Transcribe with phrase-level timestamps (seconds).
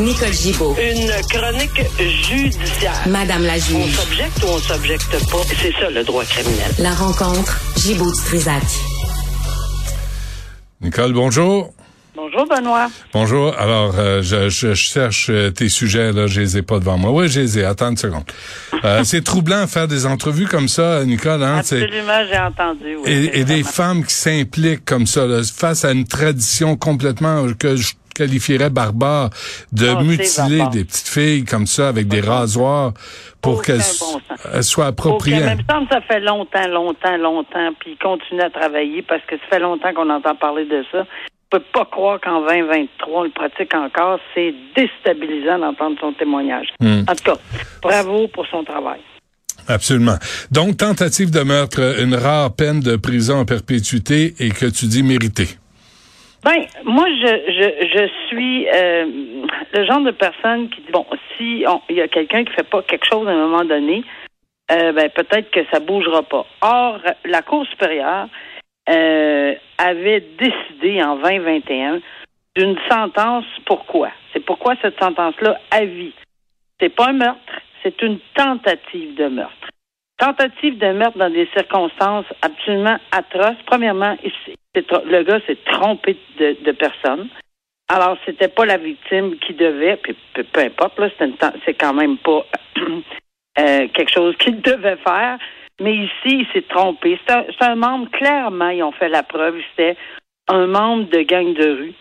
[0.00, 0.76] Nicole Gibaud.
[0.80, 2.92] Une chronique judiciaire.
[3.08, 3.94] Madame la On juge.
[3.96, 5.36] s'objecte ou on s'objecte pas.
[5.60, 6.70] C'est ça le droit criminel.
[6.78, 8.62] La rencontre, Gibaud-Strisac.
[10.80, 11.72] Nicole, bonjour.
[12.16, 12.88] Bonjour Benoît.
[13.12, 13.54] Bonjour.
[13.58, 16.96] Alors, euh, je, je- je cherche euh, tes sujets, là, je les ai pas devant
[16.96, 17.10] moi.
[17.10, 17.64] Oui, je les ai.
[17.64, 18.24] Attends une seconde.
[18.84, 21.42] Euh, c'est troublant de faire des entrevues comme ça, Nicole.
[21.42, 22.96] Hein, Absolument, j'ai entendu.
[23.04, 27.46] oui, et, et des femmes qui s'impliquent comme ça, là, face à une tradition complètement
[27.58, 29.30] que je qualifierais barbare
[29.72, 30.70] de Ah, mutiler barbare.
[30.70, 32.92] des petites filles comme ça avec des rasoirs
[33.42, 35.40] pour qu'elles bon soient appropriées.
[35.40, 39.02] mais il me semble que ça fait longtemps, longtemps, longtemps, puis il continue à travailler
[39.02, 41.04] parce que ça fait longtemps qu'on entend parler de ça.
[41.52, 44.18] Je peux pas croire qu'en 2023, on le pratique encore.
[44.34, 46.68] C'est déstabilisant d'entendre son témoignage.
[46.80, 47.02] Hmm.
[47.08, 47.36] En tout cas,
[47.82, 49.00] bravo pour son travail.
[49.68, 50.16] Absolument.
[50.50, 55.02] Donc, tentative de meurtre, une rare peine de prison en perpétuité et que tu dis
[55.02, 55.48] méritée.
[56.44, 59.06] Ben, moi, je, je, je suis euh,
[59.72, 61.06] le genre de personne qui dit bon,
[61.36, 64.04] si il y a quelqu'un qui fait pas quelque chose à un moment donné,
[64.70, 66.44] euh, ben peut-être que ça bougera pas.
[66.60, 68.28] Or, la Cour supérieure
[68.90, 72.00] euh, avait décidé en 2021
[72.56, 73.46] d'une sentence.
[73.64, 76.12] Pourquoi C'est pourquoi cette sentence-là à vie?
[76.78, 79.63] C'est pas un meurtre, c'est une tentative de meurtre.
[80.18, 83.60] Tentative de meurtre dans des circonstances absolument atroces.
[83.66, 84.16] Premièrement,
[84.74, 87.28] le gars s'est trompé de, personne.
[87.88, 91.08] Alors, c'était pas la victime qui devait, puis peu, importe, là,
[91.64, 92.46] c'est, quand même pas
[93.58, 95.38] euh, quelque chose qu'il devait faire.
[95.80, 97.18] Mais ici, il s'est trompé.
[97.26, 99.96] C'est un, c'est un membre, clairement, ils ont fait la preuve, c'était
[100.48, 101.94] un membre de gang de rue.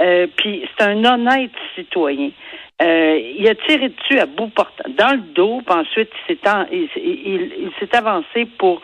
[0.00, 2.30] Euh, puis c'est un honnête citoyen.
[2.82, 6.48] Euh, il a tiré dessus à bout portant, dans le dos, puis ensuite il s'est,
[6.48, 8.82] en- il, il- il s'est avancé pour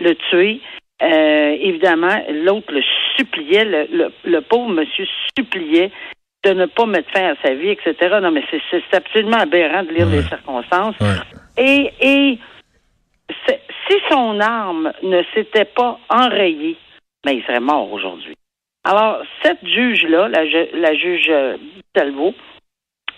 [0.00, 0.60] le tuer.
[1.02, 2.82] Euh, évidemment, l'autre le
[3.16, 5.06] suppliait, le, le, le pauvre monsieur
[5.36, 5.92] suppliait
[6.44, 7.94] de ne pas mettre fin à sa vie, etc.
[8.20, 10.16] Non, mais c'est, c'est absolument aberrant de lire Ouais.
[10.16, 10.96] les circonstances.
[11.00, 11.16] Ouais.
[11.58, 12.38] Et, et
[13.46, 16.76] c'est- si son arme ne s'était pas enrayée,
[17.24, 18.34] ben, il serait mort aujourd'hui.
[18.84, 20.44] Alors, cette juge-là, la,
[20.74, 21.30] la juge
[21.92, 22.34] Talbot,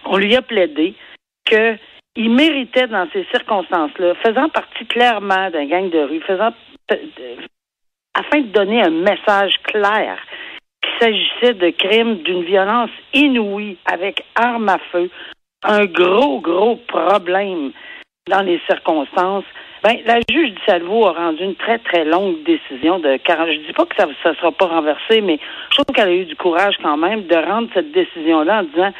[0.04, 0.94] on lui a plaidé
[1.44, 1.76] que
[2.16, 6.52] il méritait dans ces circonstances-là, faisant partie clairement d'un gang de rue, faisant
[6.92, 6.96] euh,
[8.14, 10.18] afin de donner un message clair
[10.82, 15.08] qu'il s'agissait de crimes d'une violence inouïe avec arme à feu,
[15.62, 17.72] un gros, gros problème
[18.28, 19.44] dans les circonstances.
[19.82, 23.48] Ben, la juge du Salvo a rendu une très, très longue décision de 40.
[23.48, 25.38] Je dis pas que ça ne sera pas renversé, mais
[25.70, 28.92] je trouve qu'elle a eu du courage quand même de rendre cette décision-là en disant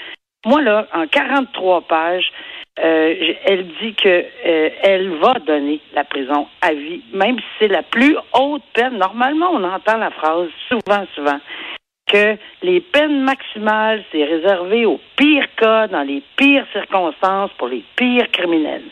[0.47, 2.33] moi, là, en 43 pages,
[2.79, 7.69] euh, elle dit que euh, elle va donner la prison à vie, même si c'est
[7.69, 8.97] la plus haute peine.
[8.97, 11.41] Normalement, on entend la phrase souvent, souvent
[12.07, 17.85] que les peines maximales, c'est réservé aux pires cas, dans les pires circonstances, pour les
[17.97, 18.91] pires criminels.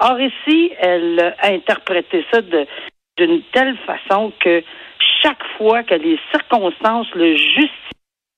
[0.00, 4.62] Or, ici, elle a interprété ça d'une telle façon que
[5.22, 7.70] chaque fois que les circonstances le justifient,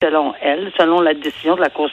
[0.02, 1.88] selon elle, selon la décision de la Cour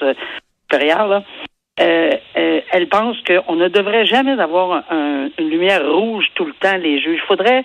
[1.80, 6.54] euh, euh, elle pense qu'on ne devrait jamais avoir un- une lumière rouge tout le
[6.54, 7.22] temps, les juges.
[7.28, 7.64] Faudrait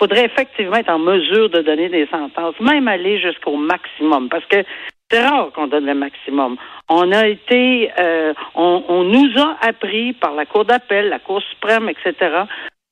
[0.00, 4.62] faudrait effectivement être en mesure de donner des sentences, même aller jusqu'au maximum, parce que
[5.10, 6.56] c'est rare qu'on donne le maximum.
[6.88, 11.42] On a été, euh, on, on nous a appris par la Cour d'appel, la Cour
[11.50, 12.14] suprême, etc.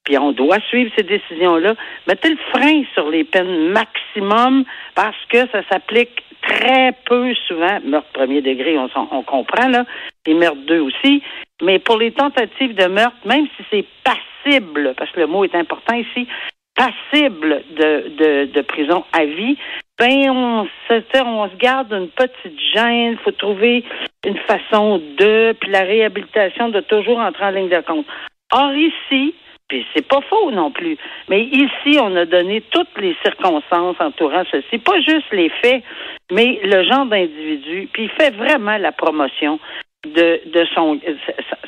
[0.04, 1.75] Puis on doit suivre ces décisions-là.
[2.09, 4.65] Mettez le frein sur les peines maximum
[4.97, 7.78] parce que ça s'applique très peu souvent.
[7.84, 9.84] Meurtre premier degré, on, comprend, là.
[10.26, 11.22] Les meurtres deux aussi.
[11.62, 15.54] Mais pour les tentatives de meurtre, même si c'est passible, parce que le mot est
[15.54, 16.26] important ici,
[16.74, 19.56] passible de, de, prison à vie,
[19.98, 23.82] ben on se, garde une petite gêne, faut trouver
[24.26, 28.06] une façon de, puis la réhabilitation de toujours entrer en ligne de compte.
[28.53, 29.34] Or ici,
[29.68, 30.97] puis c'est pas faux non plus,
[31.28, 35.83] mais ici on a donné toutes les circonstances entourant ceci, pas juste les faits,
[36.30, 39.59] mais le genre d'individu, puis il fait vraiment la promotion
[40.04, 40.98] de, de son,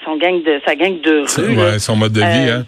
[0.05, 1.56] son gang de sa gang de rue.
[1.59, 2.65] ouais, son mode de vie, Euh, hein.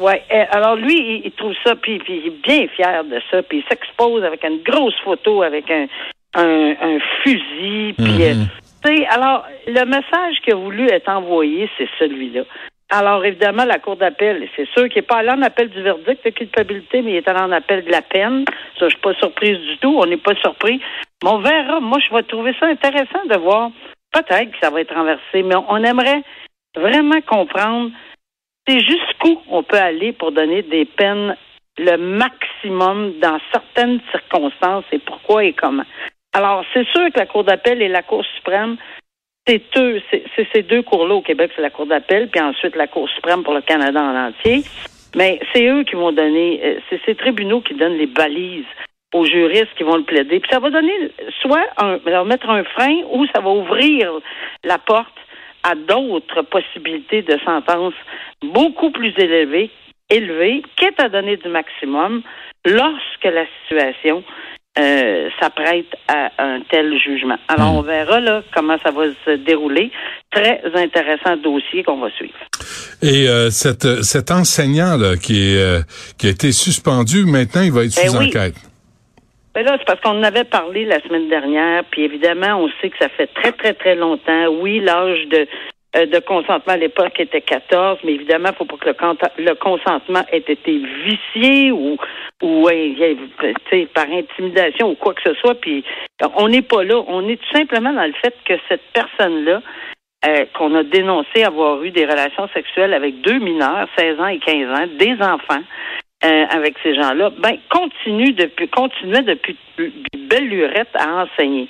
[0.00, 0.22] Ouais.
[0.32, 3.58] euh, Alors lui, il, trouve ça, puis, puis il est bien fier de ça, puis
[3.58, 5.86] il s'expose avec une grosse photo avec un
[6.32, 8.34] un, un fusil, puis euh,
[8.84, 12.42] sais, alors, le message qui a voulu être envoyé, c'est celui-là.
[12.90, 16.24] Alors, évidemment, la Cour d'appel, c'est sûr qu'il n'est pas allé en appel du verdict
[16.24, 18.44] de culpabilité, mais il est allé en appel de la peine.
[18.78, 19.96] Ça, je suis pas surprise du tout.
[19.96, 20.80] On n'est pas surpris.
[21.22, 21.78] Mais on verra.
[21.78, 23.70] Moi, je vais trouver ça intéressant de voir.
[24.12, 26.22] Peut-être que ça va être renversé, mais on aimerait
[26.76, 27.90] vraiment comprendre
[28.66, 31.36] c'est jusqu'où on peut aller pour donner des peines
[31.78, 35.84] le maximum dans certaines circonstances et pourquoi et comment.
[36.32, 38.76] Alors, c'est sûr que la Cour d'appel et la Cour suprême
[39.46, 42.86] c'est eux, c'est ces deux cours-là au Québec, c'est la Cour d'appel, puis ensuite la
[42.86, 44.62] Cour suprême pour le Canada en entier.
[45.16, 48.64] Mais c'est eux qui vont donner, euh, c'est ces tribunaux qui donnent les balises
[49.12, 50.38] aux juristes qui vont le plaider.
[50.38, 51.10] Puis ça va donner
[51.40, 51.66] soit
[52.06, 54.12] leur mettre un frein ou ça va ouvrir
[54.62, 55.16] la porte
[55.64, 57.94] à d'autres possibilités de sentences
[58.42, 59.70] beaucoup plus élevées,
[60.10, 62.22] élevées, quitte à donner du maximum
[62.64, 64.22] lorsque la situation
[64.80, 67.36] euh, s'apprête à un tel jugement.
[67.48, 67.76] Alors, hmm.
[67.76, 69.90] on verra là comment ça va se dérouler.
[70.30, 72.38] Très intéressant dossier qu'on va suivre.
[73.02, 75.80] Et euh, cet, cet enseignant là qui est euh,
[76.18, 78.54] qui a été suspendu, maintenant il va être ben sous enquête.
[79.54, 82.88] Ben là, c'est parce qu'on en avait parlé la semaine dernière, puis évidemment, on sait
[82.88, 84.46] que ça fait très, très, très longtemps.
[84.60, 85.46] Oui, l'âge de
[85.94, 90.22] de consentement à l'époque était 14, mais évidemment, il faut pas que le, le, consentement
[90.30, 91.96] ait été vicié ou,
[92.42, 92.68] ou
[93.94, 95.60] par intimidation ou quoi que ce soit.
[95.60, 95.84] Puis
[96.36, 97.02] on n'est pas là.
[97.08, 99.62] On est tout simplement dans le fait que cette personne-là,
[100.26, 104.38] euh, qu'on a dénoncé avoir eu des relations sexuelles avec deux mineurs, 16 ans et
[104.38, 105.62] 15 ans, des enfants,
[106.22, 109.56] euh, avec ces gens-là, ben continue depuis continuait depuis
[110.28, 111.68] belle lurette à enseigner.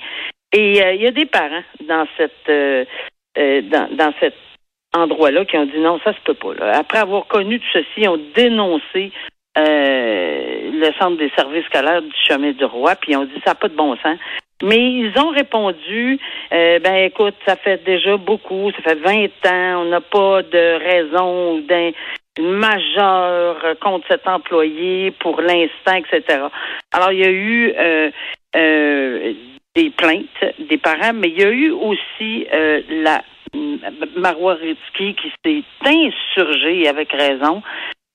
[0.51, 2.83] Et il y a des parents dans cette euh,
[3.35, 4.35] dans, dans cet
[4.93, 6.53] endroit-là qui ont dit non, ça se peut pas.
[6.53, 6.77] Là.
[6.77, 9.11] Après avoir connu tout ceci, ils ont dénoncé
[9.57, 13.51] euh, le centre des services scolaires du chemin du roi, puis ils ont dit ça
[13.51, 14.17] n'a pas de bon sens.
[14.63, 16.19] Mais ils ont répondu,
[16.53, 20.77] euh, ben écoute, ça fait déjà beaucoup, ça fait 20 ans, on n'a pas de
[20.77, 21.91] raison d'un
[22.39, 26.43] majeur contre cet employé pour l'instant, etc.
[26.93, 28.11] Alors, il y a eu euh,
[28.55, 29.33] euh,
[29.75, 33.21] des plaintes des parents, mais il y a eu aussi euh, la
[34.15, 34.57] Marois
[34.97, 37.61] qui s'est insurgée avec raison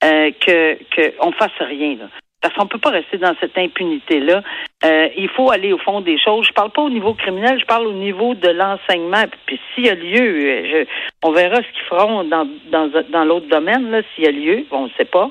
[0.04, 0.78] euh, que
[1.18, 1.96] qu'on fasse rien.
[1.96, 2.08] Là.
[2.40, 4.42] Parce qu'on peut pas rester dans cette impunité-là.
[4.84, 6.46] Euh, il faut aller au fond des choses.
[6.46, 9.24] Je parle pas au niveau criminel, je parle au niveau de l'enseignement.
[9.46, 10.86] Puis s'il y a lieu,
[11.24, 14.64] on verra ce qu'ils feront dans, dans, dans l'autre domaine, là, s'il y a lieu,
[14.70, 15.30] on ne sait pas.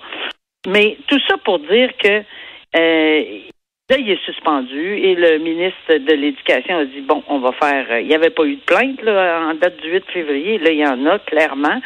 [0.67, 2.23] Mais tout ça pour dire que
[2.75, 3.39] euh,
[3.87, 7.85] Là, il est suspendu et le ministre de l'Éducation a dit bon, on va faire.
[7.91, 10.57] Euh, il n'y avait pas eu de plainte là, en date du 8 février.
[10.57, 11.79] Là, il y en a clairement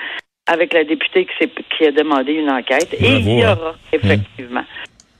[0.47, 2.93] avec la députée qui, qui a demandé une enquête.
[2.93, 3.75] et il y aura hein.
[3.91, 4.63] effectivement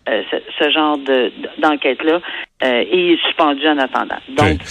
[0.08, 0.22] euh,
[0.58, 2.22] ce, genre de, d'enquête-là.
[2.64, 4.20] Euh, et il est suspendu en attendant.
[4.30, 4.62] Donc,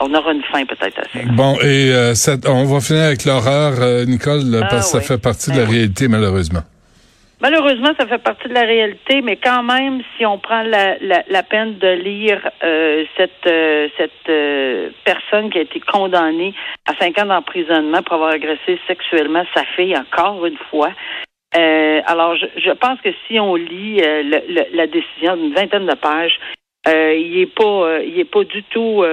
[0.00, 1.18] on aura une fin peut-être à ça.
[1.32, 1.94] Bon, et
[2.46, 5.70] on va finir avec l'horreur, Nicole, parce que ça ah fait partie de la ben
[5.70, 6.60] réalité, malheureusement.
[7.42, 11.42] Malheureusement, ça fait partie de la réalité, mais quand même, si on prend la, la,
[11.42, 16.54] peine de lire euh, cette euh, cette euh, personne qui a été condamnée
[16.88, 20.92] à cinq ans d'emprisonnement pour avoir agressé sexuellement sa fille encore une fois.
[21.52, 24.00] alors, je, je, pense que si on lit
[24.72, 26.38] la décision d'une vingtaine de pages,
[26.86, 29.04] il est pas il est pas du tout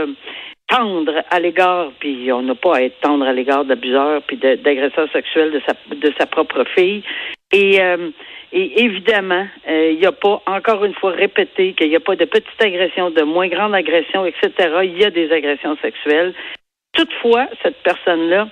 [0.68, 5.12] tendre à l'égard, puis on n'a pas à être tendre à l'égard d'abuseurs puis d'agresseurs
[5.12, 7.04] sexuels de sa de sa propre fille.
[7.52, 8.10] Et, euh,
[8.52, 12.16] et évidemment, euh, il n'y a pas, encore une fois, répété qu'il n'y a pas
[12.16, 14.52] de petites agressions, de moins grandes agressions, etc.
[14.84, 16.34] Il y a des agressions sexuelles.
[16.94, 18.50] Toutefois, cette personne-là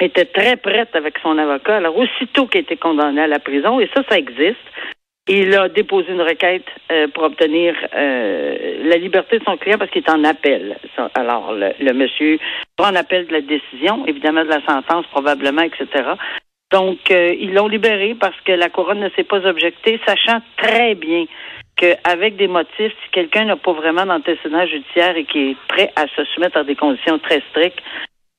[0.00, 1.76] était très prête avec son avocat.
[1.76, 4.58] Alors, aussitôt qu'il a été condamné à la prison, et ça, ça existe,
[5.28, 10.02] il a déposé une requête euh, pour obtenir la liberté de son client parce qu'il
[10.02, 10.76] est en appel.
[11.14, 12.38] Alors, le, le monsieur
[12.76, 15.86] prend en appel de la décision, évidemment de la sentence probablement, etc.
[16.72, 20.94] Donc, euh, ils l'ont libéré parce que la couronne ne s'est pas objectée, sachant très
[20.94, 21.26] bien
[21.76, 26.06] qu'avec des motifs, si quelqu'un n'a pas vraiment d'antécédent judiciaire et qui est prêt à
[26.16, 27.80] se soumettre à des conditions très strictes,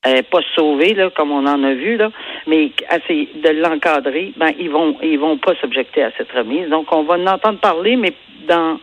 [0.06, 2.10] euh, pas sauver là, comme on en a vu là,
[2.46, 6.68] mais essayer de l'encadrer, ben ils vont ils vont pas s'objecter à cette remise.
[6.68, 8.12] Donc on va en entendre parler, mais
[8.46, 8.78] dans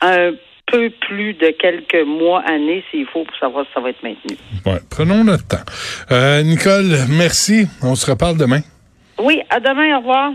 [0.00, 0.32] un
[0.66, 4.36] peu plus de quelques mois, années, s'il faut, pour savoir si ça va être maintenu.
[4.64, 5.64] Ouais, prenons notre temps.
[6.10, 7.66] Euh, Nicole, merci.
[7.82, 8.60] On se reparle demain.
[9.18, 10.32] Oui, à demain, au revoir.